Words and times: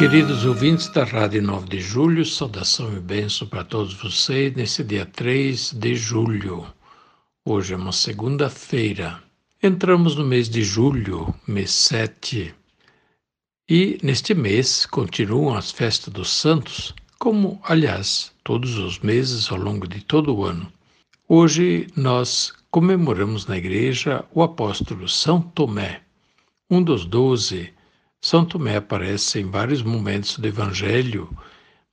Queridos 0.00 0.46
ouvintes 0.46 0.88
da 0.88 1.04
Rádio 1.04 1.42
9 1.42 1.68
de 1.68 1.78
Julho, 1.78 2.24
saudação 2.24 2.96
e 2.96 2.98
bênção 2.98 3.46
para 3.46 3.62
todos 3.62 3.92
vocês 3.92 4.50
nesse 4.54 4.82
dia 4.82 5.04
3 5.04 5.74
de 5.74 5.94
julho. 5.94 6.66
Hoje 7.44 7.74
é 7.74 7.76
uma 7.76 7.92
segunda-feira. 7.92 9.22
Entramos 9.62 10.16
no 10.16 10.24
mês 10.24 10.48
de 10.48 10.64
julho, 10.64 11.34
mês 11.46 11.70
7. 11.72 12.54
E 13.68 13.98
neste 14.02 14.32
mês 14.32 14.86
continuam 14.86 15.54
as 15.54 15.70
festas 15.70 16.10
dos 16.10 16.30
santos, 16.30 16.94
como, 17.18 17.60
aliás, 17.62 18.32
todos 18.42 18.78
os 18.78 19.00
meses 19.00 19.52
ao 19.52 19.58
longo 19.58 19.86
de 19.86 20.02
todo 20.02 20.34
o 20.34 20.46
ano. 20.46 20.72
Hoje 21.28 21.88
nós 21.94 22.54
comemoramos 22.70 23.44
na 23.44 23.58
igreja 23.58 24.24
o 24.32 24.42
apóstolo 24.42 25.06
São 25.06 25.42
Tomé, 25.42 26.00
um 26.70 26.82
dos 26.82 27.04
doze. 27.04 27.74
São 28.22 28.44
Tomé 28.44 28.76
aparece 28.76 29.40
em 29.40 29.50
vários 29.50 29.82
momentos 29.82 30.36
do 30.38 30.46
Evangelho, 30.46 31.34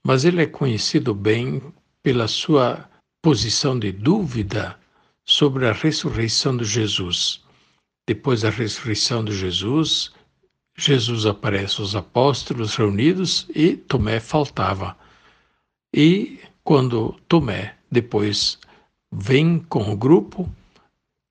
mas 0.04 0.26
ele 0.26 0.42
é 0.42 0.46
conhecido 0.46 1.14
bem 1.14 1.62
pela 2.04 2.28
sua 2.28 2.90
posição 3.22 3.80
de 3.80 3.92
dúvida 3.92 4.78
sobre 5.26 5.68
a 5.68 5.72
ressurreição 5.72 6.56
de 6.56 6.66
Jesus. 6.66 7.42
Depois 8.06 8.42
da 8.42 8.50
ressurreição 8.50 9.24
de 9.24 9.36
Jesus, 9.36 10.12
Jesus 10.78 11.26
aparece 11.26 11.82
aos 11.82 11.96
apóstolos 11.96 12.76
reunidos 12.76 13.48
e 13.54 13.76
Tomé 13.76 14.20
faltava. 14.20 14.98
E 15.94 16.40
quando 16.64 17.16
Tomé 17.28 17.76
depois 17.90 18.60
vem 19.12 19.60
com 19.60 19.92
o 19.92 19.98
grupo, 19.98 20.50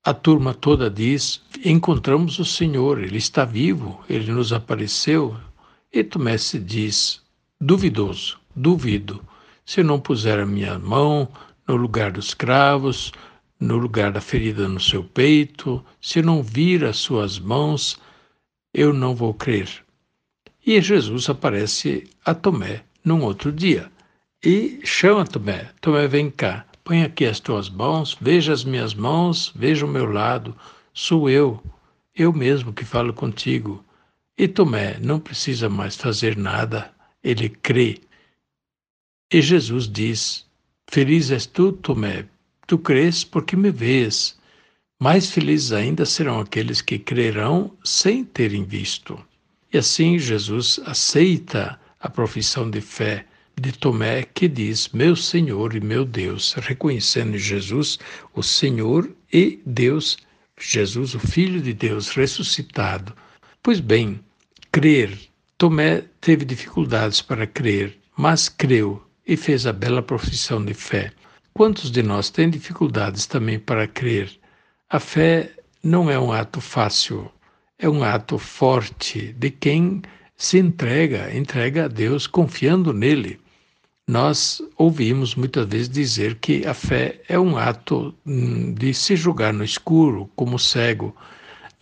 a 0.07 0.15
turma 0.15 0.55
toda 0.55 0.89
diz: 0.89 1.43
Encontramos 1.65 2.39
o 2.39 2.45
Senhor, 2.45 3.03
ele 3.03 3.19
está 3.19 3.45
vivo, 3.45 4.05
ele 4.09 4.31
nos 4.31 4.53
apareceu. 4.53 5.37
E 5.93 6.05
Tomé 6.05 6.39
se 6.39 6.61
diz: 6.61 7.21
Duvidoso, 7.61 8.39
duvido. 8.55 9.21
Se 9.65 9.81
eu 9.81 9.85
não 9.85 9.99
puser 9.99 10.39
a 10.39 10.47
minha 10.47 10.79
mão 10.79 11.29
no 11.67 11.75
lugar 11.75 12.13
dos 12.13 12.35
cravos, 12.35 13.11
no 13.59 13.77
lugar 13.79 14.13
da 14.13 14.21
ferida 14.21 14.69
no 14.69 14.79
seu 14.79 15.03
peito, 15.03 15.85
se 16.01 16.23
não 16.23 16.41
vir 16.41 16.85
as 16.85 16.99
suas 16.99 17.41
mãos, 17.41 17.99
eu 18.73 18.93
não 18.93 19.13
vou 19.13 19.35
crer. 19.35 19.69
E 20.65 20.81
Jesus 20.81 21.29
aparece 21.29 22.09
a 22.25 22.33
Tomé 22.33 22.85
num 23.05 23.25
outro 23.25 23.51
dia 23.51 23.91
e 24.41 24.79
chama 24.85 25.27
Tomé: 25.27 25.69
Tomé, 25.81 26.07
vem 26.07 26.31
cá, 26.31 26.65
põe 26.87 27.03
aqui 27.03 27.27
as 27.27 27.41
tuas 27.41 27.69
mãos, 27.69 28.17
veja 28.21 28.53
as 28.53 28.63
minhas 28.63 28.95
mãos, 28.95 29.53
veja 29.57 29.85
o 29.85 29.89
meu 29.89 30.07
lado, 30.07 30.57
sou 30.95 31.29
eu, 31.29 31.61
eu 32.15 32.33
mesmo 32.33 32.73
que 32.73 32.85
falo 32.85 33.13
contigo. 33.13 33.85
E 34.39 34.47
Tomé 34.47 34.97
não 35.01 35.19
precisa 35.19 35.69
mais 35.69 35.97
fazer 35.97 36.37
nada, 36.37 36.95
ele 37.25 37.49
crê. 37.49 37.99
E 39.33 39.43
Jesus 39.43 39.89
diz: 39.89 40.47
Feliz 40.87 41.33
és 41.33 41.45
tu, 41.45 41.73
Tomé, 41.73 42.27
Tu 42.69 42.79
crês 42.79 43.25
porque 43.25 43.57
me 43.57 43.73
vês. 43.73 44.39
Mais 45.01 45.29
felizes 45.29 45.73
ainda 45.73 46.07
serão 46.07 46.39
aqueles 46.39 46.81
que 46.81 47.01
crerão 47.01 47.77
sem 47.83 48.25
terem 48.25 48.63
visto. 48.63 49.19
E 49.73 49.79
assim 49.79 50.21
Jesus 50.21 50.79
aceita 50.87 51.81
a 51.99 52.09
profissão 52.09 52.71
de 52.71 52.81
fé 52.81 53.27
de 53.59 53.73
Tomé, 53.73 54.23
que 54.23 54.49
diz: 54.49 54.91
Meu 54.91 55.17
Senhor 55.17 55.75
e 55.75 55.81
meu 55.81 56.05
Deus, 56.05 56.53
reconhecendo 56.55 57.39
Jesus, 57.39 57.99
o 58.35 58.43
Senhor 58.43 59.11
e 59.33 59.61
Deus, 59.65 60.19
Jesus, 60.61 61.15
o 61.15 61.19
Filho 61.19 61.61
de 61.63 61.73
Deus 61.73 62.11
ressuscitado. 62.11 63.15
Pois 63.63 63.81
bem, 63.81 64.21
crer. 64.71 65.19
Tomé 65.57 66.05
teve 66.21 66.45
dificuldades 66.45 67.23
para 67.23 67.47
crer, 67.47 67.99
mas 68.15 68.47
creu 68.47 69.03
e 69.27 69.39
fez 69.39 69.67
a 69.67 69.73
bela 69.73 70.03
profissão 70.03 70.63
de 70.63 70.75
fé. 70.75 71.11
Quantos 71.55 71.91
de 71.91 72.03
nós 72.03 72.29
têm 72.29 72.51
dificuldades 72.51 73.25
também 73.25 73.59
para 73.59 73.89
crer? 73.89 74.39
A 74.91 75.01
fé 75.01 75.51
não 75.83 76.11
é 76.11 76.19
um 76.19 76.31
ato 76.31 76.61
fácil, 76.61 77.33
é 77.79 77.89
um 77.89 78.05
ato 78.05 78.37
forte 78.37 79.33
de 79.33 79.51
quem 79.51 80.03
se 80.37 80.59
entrega, 80.59 81.35
entrega 81.35 81.87
a 81.87 81.89
Deus 81.89 82.27
confiando 82.27 82.93
nele. 82.93 83.41
Nós 84.09 84.63
ouvimos 84.77 85.35
muitas 85.35 85.67
vezes 85.67 85.89
dizer 85.89 86.37
que 86.37 86.65
a 86.65 86.73
fé 86.73 87.21
é 87.29 87.37
um 87.39 87.57
ato 87.57 88.15
hum, 88.25 88.73
de 88.73 88.95
se 88.95 89.17
jogar 89.17 89.53
no 89.53 89.65
escuro 89.65 90.31
como 90.37 90.61
cego. 90.61 91.15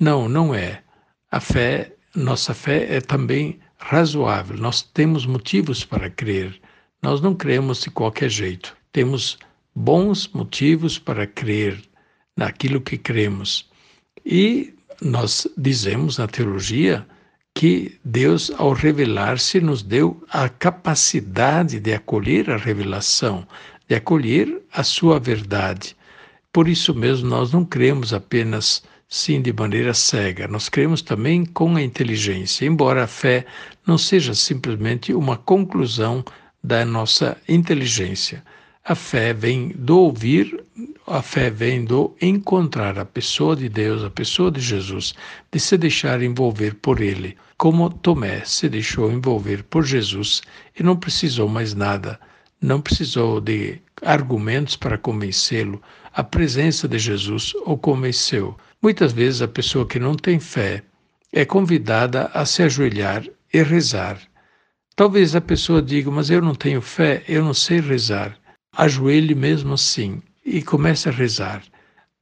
Não, 0.01 0.27
não 0.27 0.55
é. 0.55 0.83
A 1.31 1.39
fé, 1.39 1.93
nossa 2.15 2.55
fé 2.55 2.97
é 2.97 3.01
também 3.03 3.61
razoável. 3.77 4.57
Nós 4.57 4.81
temos 4.81 5.27
motivos 5.27 5.85
para 5.85 6.09
crer. 6.09 6.59
Nós 7.03 7.21
não 7.21 7.35
cremos 7.35 7.83
de 7.83 7.91
qualquer 7.91 8.31
jeito. 8.31 8.75
Temos 8.91 9.39
bons 9.75 10.27
motivos 10.29 10.99
para 10.99 11.27
crer 11.27 11.79
naquilo 12.35 12.81
que 12.81 12.97
cremos. 12.97 13.69
E 14.25 14.73
nós 15.03 15.47
dizemos 15.59 16.17
na 16.17 16.27
teologia 16.27 17.07
que 17.55 17.99
Deus, 18.05 18.51
ao 18.59 18.73
revelar-se, 18.73 19.61
nos 19.61 19.83
deu 19.83 20.21
a 20.29 20.49
capacidade 20.49 21.79
de 21.79 21.95
acolher 21.95 22.51
a 22.51 22.57
revelação, 22.57 23.47
de 23.89 23.95
acolher 23.95 24.61
a 24.73 24.83
sua 24.83 25.21
verdade. 25.21 25.97
Por 26.53 26.69
isso 26.69 26.93
mesmo, 26.93 27.29
nós 27.29 27.53
não 27.53 27.65
cremos 27.65 28.13
apenas 28.13 28.83
sim 29.09 29.41
de 29.41 29.53
maneira 29.53 29.95
cega, 29.95 30.49
nós 30.49 30.69
cremos 30.69 31.01
também 31.01 31.45
com 31.45 31.77
a 31.77 31.83
inteligência, 31.83 32.67
embora 32.67 33.05
a 33.05 33.07
fé 33.07 33.47
não 33.87 33.97
seja 33.97 34.35
simplesmente 34.35 35.15
uma 35.15 35.37
conclusão 35.37 36.25
da 36.63 36.85
nossa 36.85 37.37
inteligência. 37.49 38.43
A 38.85 38.95
fé 38.97 39.33
vem 39.33 39.69
do 39.69 39.99
ouvir, 39.99 40.64
a 41.07 41.21
fé 41.21 41.51
vem 41.51 41.85
do 41.85 42.17
encontrar 42.21 42.99
a 42.99 43.05
pessoa 43.05 43.55
de 43.55 43.69
Deus, 43.69 44.03
a 44.03 44.11
pessoa 44.11 44.51
de 44.51 44.61
Jesus, 44.61 45.15
de 45.53 45.61
se 45.61 45.77
deixar 45.77 46.23
envolver 46.23 46.75
por 46.77 47.01
ele, 47.01 47.37
como 47.59 47.91
Tomé 47.91 48.43
se 48.45 48.69
deixou 48.69 49.13
envolver 49.13 49.65
por 49.65 49.85
Jesus 49.85 50.43
e 50.79 50.83
não 50.83 50.97
precisou 50.97 51.49
mais 51.49 51.75
nada, 51.75 52.19
não 52.61 52.81
precisou 52.81 53.41
de 53.41 53.81
argumentos 54.03 54.77
para 54.77 54.97
convencê-lo. 54.97 55.83
A 56.13 56.25
presença 56.25 56.89
de 56.89 56.99
Jesus 56.99 57.53
o 57.67 57.77
convenceu. 57.77 58.57
Muitas 58.81 59.13
vezes 59.13 59.43
a 59.43 59.49
pessoa 59.49 59.87
que 59.87 59.99
não 59.99 60.15
tem 60.15 60.41
fé 60.41 60.83
é 61.33 61.45
convidada 61.45 62.31
a 62.33 62.47
se 62.47 62.63
ajoelhar 62.63 63.25
e 63.53 63.63
rezar. 63.63 64.19
Talvez 64.97 65.37
a 65.37 65.41
pessoa 65.41 65.83
diga, 65.83 66.11
mas 66.11 66.31
eu 66.31 66.41
não 66.41 66.55
tenho 66.55 66.81
fé, 66.81 67.23
eu 67.29 67.45
não 67.45 67.53
sei 67.53 67.81
rezar 67.81 68.39
ajoelhe 68.77 69.35
mesmo 69.35 69.75
assim 69.75 70.21
e 70.45 70.63
comece 70.63 71.09
a 71.09 71.13
rezar. 71.13 71.63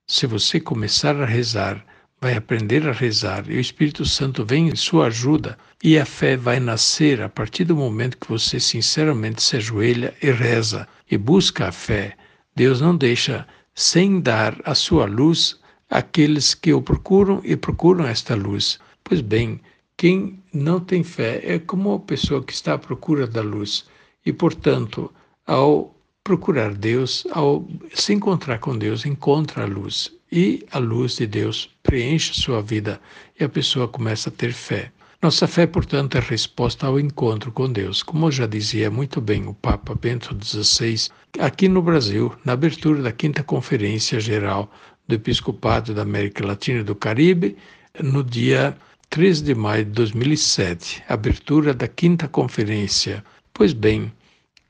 Se 0.06 0.26
você 0.26 0.60
começar 0.60 1.16
a 1.20 1.26
rezar, 1.26 1.84
vai 2.20 2.34
aprender 2.34 2.88
a 2.88 2.92
rezar 2.92 3.50
e 3.50 3.56
o 3.56 3.60
Espírito 3.60 4.04
Santo 4.04 4.44
vem 4.44 4.68
em 4.68 4.76
sua 4.76 5.06
ajuda 5.06 5.58
e 5.82 5.98
a 5.98 6.04
fé 6.04 6.36
vai 6.36 6.60
nascer 6.60 7.20
a 7.20 7.28
partir 7.28 7.64
do 7.64 7.74
momento 7.74 8.16
que 8.16 8.28
você 8.28 8.60
sinceramente 8.60 9.42
se 9.42 9.56
ajoelha 9.56 10.14
e 10.22 10.30
reza 10.30 10.86
e 11.10 11.18
busca 11.18 11.68
a 11.68 11.72
fé. 11.72 12.16
Deus 12.54 12.80
não 12.80 12.96
deixa 12.96 13.46
sem 13.74 14.20
dar 14.20 14.56
a 14.64 14.74
sua 14.74 15.06
luz 15.06 15.58
àqueles 15.90 16.54
que 16.54 16.72
o 16.72 16.80
procuram 16.80 17.40
e 17.42 17.56
procuram 17.56 18.06
esta 18.06 18.34
luz. 18.34 18.78
Pois 19.02 19.20
bem, 19.20 19.60
quem 19.96 20.42
não 20.52 20.78
tem 20.78 21.02
fé 21.02 21.40
é 21.44 21.58
como 21.58 21.94
a 21.94 22.00
pessoa 22.00 22.42
que 22.42 22.52
está 22.52 22.74
à 22.74 22.78
procura 22.78 23.26
da 23.26 23.42
luz 23.42 23.84
e, 24.24 24.32
portanto, 24.32 25.12
ao 25.46 25.94
procurar 26.24 26.74
Deus, 26.74 27.26
ao 27.32 27.66
se 27.94 28.12
encontrar 28.12 28.58
com 28.58 28.76
Deus, 28.76 29.04
encontra 29.04 29.64
a 29.64 29.66
luz 29.66 30.12
e 30.30 30.64
a 30.70 30.78
luz 30.78 31.16
de 31.16 31.26
Deus 31.26 31.68
preenche 31.82 32.32
sua 32.34 32.62
vida 32.62 33.00
e 33.38 33.44
a 33.44 33.48
pessoa 33.48 33.88
começa 33.88 34.30
a 34.30 34.32
ter 34.32 34.52
fé. 34.52 34.90
Nossa 35.20 35.46
fé, 35.46 35.66
portanto, 35.66 36.16
é 36.16 36.20
resposta 36.20 36.86
ao 36.86 36.98
encontro 36.98 37.52
com 37.52 37.70
Deus, 37.70 38.02
como 38.02 38.30
já 38.32 38.46
dizia 38.46 38.90
muito 38.90 39.20
bem 39.20 39.46
o 39.46 39.54
Papa 39.54 39.94
Bento 39.94 40.36
XVI, 40.42 41.08
aqui 41.38 41.68
no 41.68 41.80
Brasil, 41.80 42.34
na 42.44 42.54
abertura 42.54 43.02
da 43.02 43.12
quinta 43.12 43.42
Conferência 43.42 44.18
Geral 44.18 44.72
do 45.06 45.14
Episcopado 45.14 45.94
da 45.94 46.02
América 46.02 46.44
Latina 46.44 46.80
e 46.80 46.84
do 46.84 46.96
Caribe, 46.96 47.56
no 48.02 48.24
dia 48.24 48.76
13 49.10 49.44
de 49.44 49.54
maio 49.54 49.84
de 49.84 49.90
2007, 49.92 51.04
abertura 51.06 51.74
da 51.74 51.86
quinta 51.86 52.26
conferência. 52.26 53.22
Pois 53.52 53.72
bem, 53.72 54.10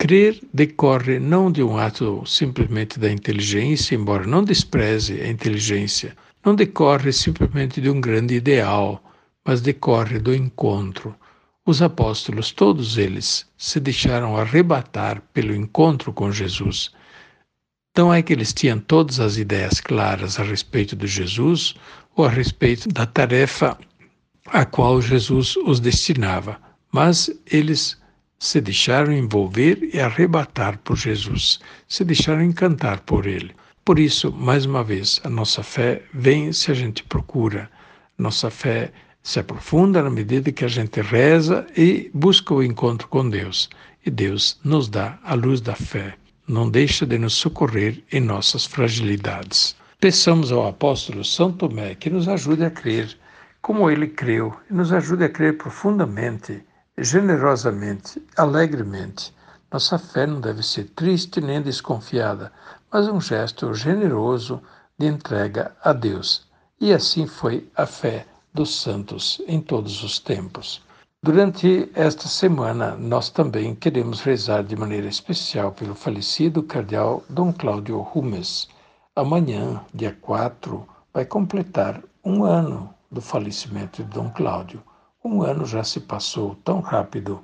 crer 0.02 0.42
decorre 0.52 1.20
não 1.20 1.48
de 1.48 1.62
um 1.62 1.78
ato 1.78 2.24
simplesmente 2.26 2.98
da 2.98 3.08
inteligência, 3.08 3.94
embora 3.94 4.26
não 4.26 4.42
despreze 4.42 5.20
a 5.20 5.28
inteligência, 5.28 6.16
não 6.44 6.56
decorre 6.56 7.12
simplesmente 7.12 7.80
de 7.80 7.88
um 7.88 8.00
grande 8.00 8.34
ideal, 8.34 9.00
mas 9.44 9.60
decorre 9.60 10.18
do 10.18 10.34
encontro. 10.34 11.14
Os 11.64 11.80
apóstolos, 11.80 12.50
todos 12.50 12.98
eles, 12.98 13.46
se 13.56 13.78
deixaram 13.78 14.36
arrebatar 14.36 15.22
pelo 15.32 15.54
encontro 15.54 16.12
com 16.12 16.32
Jesus. 16.32 16.90
Não 17.96 18.12
é 18.12 18.22
que 18.22 18.32
eles 18.32 18.52
tinham 18.52 18.80
todas 18.80 19.20
as 19.20 19.36
ideias 19.36 19.78
claras 19.78 20.40
a 20.40 20.42
respeito 20.42 20.96
de 20.96 21.06
Jesus 21.06 21.76
ou 22.16 22.24
a 22.24 22.28
respeito 22.28 22.88
da 22.88 23.06
tarefa 23.06 23.78
a 24.46 24.64
qual 24.64 25.00
Jesus 25.00 25.54
os 25.58 25.78
destinava, 25.78 26.60
mas 26.90 27.30
eles 27.46 28.01
se 28.42 28.60
deixaram 28.60 29.12
envolver 29.12 29.88
e 29.94 30.00
arrebatar 30.00 30.76
por 30.78 30.96
Jesus, 30.96 31.60
se 31.86 32.04
deixaram 32.04 32.42
encantar 32.42 32.98
por 33.02 33.24
ele. 33.24 33.54
Por 33.84 34.00
isso, 34.00 34.32
mais 34.32 34.66
uma 34.66 34.82
vez, 34.82 35.20
a 35.22 35.30
nossa 35.30 35.62
fé 35.62 36.02
vem 36.12 36.52
se 36.52 36.72
a 36.72 36.74
gente 36.74 37.04
procura, 37.04 37.70
nossa 38.18 38.50
fé 38.50 38.90
se 39.22 39.38
aprofunda 39.38 40.02
na 40.02 40.10
medida 40.10 40.50
que 40.50 40.64
a 40.64 40.68
gente 40.68 41.00
reza 41.00 41.64
e 41.76 42.10
busca 42.12 42.52
o 42.52 42.64
encontro 42.64 43.06
com 43.06 43.30
Deus. 43.30 43.70
E 44.04 44.10
Deus 44.10 44.58
nos 44.64 44.88
dá 44.88 45.20
a 45.22 45.34
luz 45.34 45.60
da 45.60 45.76
fé, 45.76 46.14
não 46.48 46.68
deixa 46.68 47.06
de 47.06 47.18
nos 47.18 47.34
socorrer 47.34 48.02
em 48.10 48.18
nossas 48.18 48.66
fragilidades. 48.66 49.76
Peçamos 50.00 50.50
ao 50.50 50.66
apóstolo 50.66 51.24
São 51.24 51.52
Tomé 51.52 51.94
que 51.94 52.10
nos 52.10 52.26
ajude 52.26 52.64
a 52.64 52.70
crer 52.70 53.16
como 53.60 53.88
ele 53.88 54.08
creu 54.08 54.52
e 54.68 54.74
nos 54.74 54.92
ajude 54.92 55.22
a 55.22 55.28
crer 55.28 55.56
profundamente, 55.56 56.60
generosamente, 56.98 58.22
alegremente. 58.36 59.34
Nossa 59.70 59.98
fé 59.98 60.26
não 60.26 60.40
deve 60.40 60.62
ser 60.62 60.84
triste 60.90 61.40
nem 61.40 61.62
desconfiada, 61.62 62.52
mas 62.90 63.08
um 63.08 63.20
gesto 63.20 63.72
generoso 63.72 64.62
de 64.98 65.06
entrega 65.06 65.74
a 65.82 65.92
Deus. 65.92 66.46
E 66.80 66.92
assim 66.92 67.26
foi 67.26 67.68
a 67.74 67.86
fé 67.86 68.26
dos 68.52 68.80
santos 68.80 69.40
em 69.46 69.60
todos 69.60 70.02
os 70.02 70.18
tempos. 70.18 70.82
Durante 71.22 71.88
esta 71.94 72.26
semana, 72.26 72.96
nós 72.96 73.30
também 73.30 73.74
queremos 73.74 74.20
rezar 74.20 74.64
de 74.64 74.74
maneira 74.74 75.06
especial 75.06 75.70
pelo 75.70 75.94
falecido 75.94 76.62
cardeal 76.62 77.22
Dom 77.28 77.52
Cláudio 77.52 77.98
Rumes. 78.00 78.68
Amanhã, 79.14 79.80
dia 79.94 80.16
4, 80.20 80.86
vai 81.14 81.24
completar 81.24 82.02
um 82.24 82.44
ano 82.44 82.92
do 83.10 83.20
falecimento 83.20 84.02
de 84.02 84.10
Dom 84.10 84.30
Cláudio. 84.30 84.82
Um 85.24 85.40
ano 85.40 85.64
já 85.64 85.84
se 85.84 86.00
passou 86.00 86.56
tão 86.64 86.80
rápido. 86.80 87.40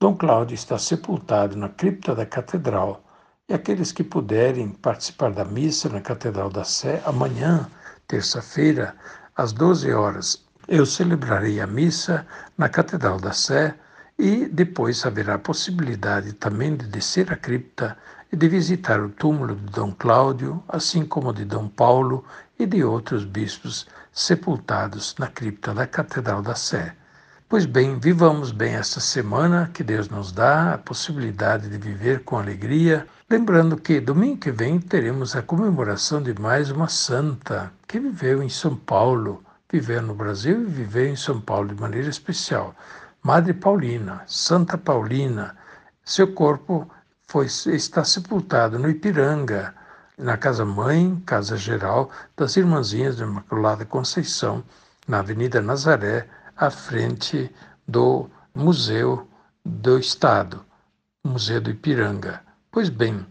Dom 0.00 0.16
Cláudio 0.16 0.56
está 0.56 0.76
sepultado 0.76 1.56
na 1.56 1.68
cripta 1.68 2.16
da 2.16 2.26
catedral 2.26 3.04
e 3.48 3.54
aqueles 3.54 3.92
que 3.92 4.02
puderem 4.02 4.70
participar 4.70 5.30
da 5.30 5.44
missa 5.44 5.88
na 5.88 6.00
Catedral 6.00 6.50
da 6.50 6.64
Sé 6.64 7.00
amanhã, 7.06 7.70
terça-feira, 8.08 8.96
às 9.36 9.52
12 9.52 9.92
horas, 9.92 10.44
eu 10.66 10.84
celebrarei 10.84 11.60
a 11.60 11.66
missa 11.66 12.26
na 12.58 12.68
Catedral 12.68 13.20
da 13.20 13.32
Sé 13.32 13.72
e 14.18 14.46
depois 14.46 15.06
haverá 15.06 15.34
a 15.34 15.38
possibilidade 15.38 16.32
também 16.32 16.74
de 16.74 16.88
descer 16.88 17.32
a 17.32 17.36
cripta 17.36 17.96
e 18.32 18.36
de 18.36 18.48
visitar 18.48 19.00
o 19.00 19.08
túmulo 19.08 19.54
de 19.54 19.66
Dom 19.66 19.92
Cláudio, 19.92 20.60
assim 20.66 21.06
como 21.06 21.32
de 21.32 21.44
Dom 21.44 21.68
Paulo 21.68 22.24
e 22.58 22.66
de 22.66 22.82
outros 22.82 23.24
bispos 23.24 23.86
sepultados 24.10 25.14
na 25.20 25.28
cripta 25.28 25.72
da 25.72 25.86
Catedral 25.86 26.42
da 26.42 26.56
Sé. 26.56 26.96
Pois 27.52 27.66
bem, 27.66 27.98
vivamos 27.98 28.50
bem 28.50 28.76
esta 28.76 28.98
semana 28.98 29.70
que 29.74 29.84
Deus 29.84 30.08
nos 30.08 30.32
dá 30.32 30.72
a 30.72 30.78
possibilidade 30.78 31.68
de 31.68 31.76
viver 31.76 32.24
com 32.24 32.38
alegria, 32.38 33.06
lembrando 33.28 33.76
que 33.76 34.00
domingo 34.00 34.38
que 34.38 34.50
vem 34.50 34.80
teremos 34.80 35.36
a 35.36 35.42
comemoração 35.42 36.22
de 36.22 36.32
mais 36.40 36.70
uma 36.70 36.88
santa 36.88 37.70
que 37.86 38.00
viveu 38.00 38.42
em 38.42 38.48
São 38.48 38.74
Paulo, 38.74 39.44
viveu 39.70 40.00
no 40.00 40.14
Brasil 40.14 40.62
e 40.62 40.64
viveu 40.64 41.06
em 41.08 41.14
São 41.14 41.42
Paulo 41.42 41.68
de 41.68 41.78
maneira 41.78 42.08
especial. 42.08 42.74
Madre 43.22 43.52
Paulina, 43.52 44.22
Santa 44.26 44.78
Paulina, 44.78 45.54
seu 46.02 46.32
corpo 46.32 46.90
foi, 47.28 47.48
está 47.66 48.02
sepultado 48.02 48.78
no 48.78 48.88
Ipiranga, 48.88 49.74
na 50.16 50.38
Casa 50.38 50.64
Mãe, 50.64 51.22
Casa 51.26 51.58
Geral 51.58 52.10
das 52.34 52.56
Irmãzinhas 52.56 53.18
da 53.18 53.26
Imaculada 53.26 53.84
Conceição, 53.84 54.64
na 55.06 55.18
Avenida 55.18 55.60
Nazaré, 55.60 56.26
à 56.62 56.70
frente 56.70 57.50
do 57.88 58.30
Museu 58.54 59.26
do 59.64 59.98
Estado, 59.98 60.64
Museu 61.24 61.60
do 61.60 61.70
Ipiranga. 61.70 62.40
Pois 62.70 62.88
bem, 62.88 63.26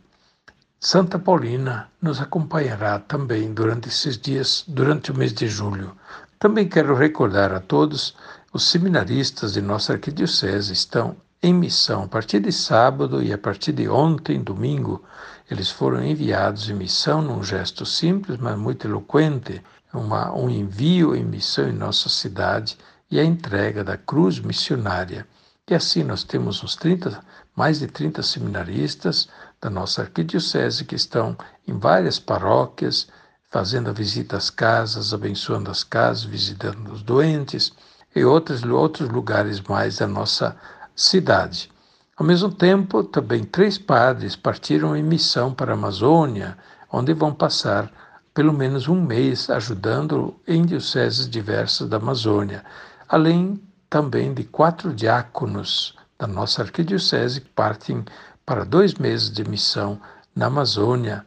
Santa 0.77 1.17
Paulina 1.17 1.89
nos 2.01 2.19
acompanhará 2.19 2.99
também 2.99 3.53
durante 3.53 3.87
esses 3.87 4.17
dias, 4.17 4.65
durante 4.67 5.11
o 5.11 5.17
mês 5.17 5.33
de 5.33 5.47
julho. 5.47 5.95
Também 6.37 6.67
quero 6.67 6.93
recordar 6.93 7.53
a 7.53 7.61
todos 7.61 8.17
os 8.51 8.69
seminaristas 8.69 9.53
de 9.53 9.61
nossa 9.61 9.93
arquidiocese 9.93 10.73
estão 10.73 11.15
em 11.41 11.53
missão 11.53 12.03
a 12.03 12.07
partir 12.09 12.41
de 12.41 12.51
sábado 12.51 13.23
e 13.23 13.31
a 13.31 13.37
partir 13.37 13.71
de 13.71 13.87
ontem, 13.87 14.43
domingo, 14.43 15.05
eles 15.49 15.71
foram 15.71 16.03
enviados 16.03 16.69
em 16.69 16.73
missão 16.73 17.21
num 17.21 17.41
gesto 17.41 17.85
simples, 17.85 18.37
mas 18.37 18.57
muito 18.57 18.85
eloquente, 18.85 19.63
uma, 19.93 20.33
um 20.35 20.49
envio 20.49 21.15
em 21.15 21.23
missão 21.23 21.69
em 21.69 21.73
nossa 21.73 22.09
cidade 22.09 22.77
e 23.11 23.19
a 23.19 23.23
entrega 23.25 23.83
da 23.83 23.97
cruz 23.97 24.39
missionária. 24.39 25.27
E 25.69 25.75
assim 25.75 26.03
nós 26.03 26.23
temos 26.23 26.63
uns 26.63 26.75
30, 26.75 27.21
mais 27.55 27.79
de 27.79 27.87
30 27.87 28.23
seminaristas 28.23 29.27
da 29.61 29.69
nossa 29.69 30.01
arquidiocese 30.01 30.85
que 30.85 30.95
estão 30.95 31.37
em 31.67 31.77
várias 31.77 32.17
paróquias, 32.17 33.07
fazendo 33.49 33.89
a 33.89 33.93
visita 33.93 34.37
às 34.37 34.49
casas, 34.49 35.13
abençoando 35.13 35.69
as 35.69 35.83
casas, 35.83 36.23
visitando 36.23 36.91
os 36.91 37.03
doentes 37.03 37.73
e 38.15 38.23
outros, 38.23 38.63
outros 38.63 39.09
lugares 39.09 39.59
mais 39.61 39.97
da 39.97 40.07
nossa 40.07 40.55
cidade. 40.95 41.69
Ao 42.17 42.25
mesmo 42.25 42.51
tempo, 42.51 43.03
também 43.03 43.43
três 43.43 43.77
padres 43.77 44.35
partiram 44.35 44.95
em 44.95 45.03
missão 45.03 45.53
para 45.53 45.71
a 45.71 45.75
Amazônia, 45.75 46.57
onde 46.91 47.13
vão 47.13 47.33
passar 47.33 47.91
pelo 48.33 48.53
menos 48.53 48.87
um 48.87 49.01
mês 49.01 49.49
ajudando 49.49 50.35
em 50.47 50.65
dioceses 50.65 51.29
diversas 51.29 51.89
da 51.89 51.97
Amazônia 51.97 52.63
além 53.11 53.61
também 53.89 54.33
de 54.33 54.45
quatro 54.45 54.93
diáconos 54.93 55.93
da 56.17 56.25
nossa 56.25 56.61
arquidiocese 56.61 57.41
que 57.41 57.49
partem 57.49 58.05
para 58.45 58.63
dois 58.63 58.93
meses 58.93 59.29
de 59.29 59.43
missão 59.43 59.99
na 60.33 60.45
Amazônia. 60.45 61.25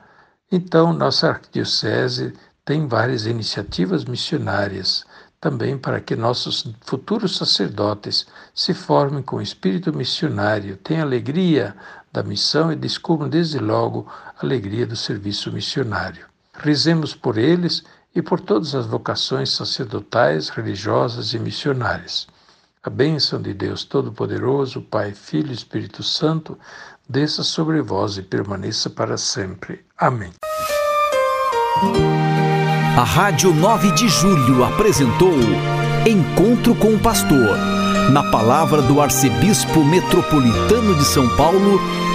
Então, 0.51 0.95
nossa 0.95 1.29
arquidiocese 1.29 2.33
tem 2.65 2.89
várias 2.89 3.27
iniciativas 3.27 4.07
missionárias 4.07 5.05
também 5.39 5.77
para 5.77 6.01
que 6.01 6.17
nossos 6.17 6.73
futuros 6.81 7.37
sacerdotes 7.37 8.27
se 8.55 8.73
formem 8.73 9.23
com 9.23 9.43
espírito 9.43 9.93
missionário, 9.93 10.79
tenham 10.79 11.03
alegria 11.03 11.77
da 12.11 12.23
missão 12.23 12.73
e 12.73 12.77
descubram 12.77 13.29
desde 13.29 13.59
logo 13.59 14.11
a 14.11 14.43
alegria 14.43 14.87
do 14.87 14.97
serviço 14.97 15.53
missionário. 15.53 16.25
Rezemos 16.55 17.15
por 17.15 17.37
eles 17.37 17.85
e 18.15 18.23
por 18.23 18.41
todas 18.41 18.75
as 18.75 18.87
vocações 18.87 19.51
sacerdotais, 19.51 20.49
religiosas 20.49 21.33
e 21.33 21.39
missionárias. 21.39 22.27
A 22.83 22.91
bênção 22.91 23.41
de 23.41 23.53
Deus 23.53 23.83
Todo-Poderoso, 23.83 24.81
Pai, 24.83 25.13
Filho 25.13 25.51
e 25.51 25.55
Espírito 25.55 26.03
Santo, 26.03 26.59
desça 27.09 27.43
sobre 27.43 27.81
vós 27.83 28.19
e 28.19 28.23
permaneça 28.23 28.89
para 28.89 29.17
sempre. 29.17 29.85
Amém. 29.99 30.33
A 32.97 33.03
Rádio 33.03 33.53
9 33.53 33.91
de 33.93 34.09
Julho 34.09 34.63
apresentou 34.65 35.35
Encontro 36.07 36.75
com 36.77 36.95
o 36.95 37.01
Pastor, 37.01 37.57
na 38.13 38.31
palavra 38.31 38.83
do 38.83 39.01
Arcebispo 39.01 39.83
Metropolitano 39.83 40.95
de 40.95 41.05
São 41.05 41.27
Paulo, 41.37 41.81